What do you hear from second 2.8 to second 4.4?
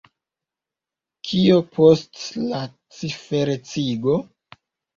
ciferecigo?